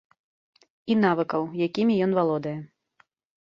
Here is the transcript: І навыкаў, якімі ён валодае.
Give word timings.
І 0.93 0.95
навыкаў, 1.03 1.41
якімі 1.67 1.99
ён 2.07 2.11
валодае. 2.21 2.55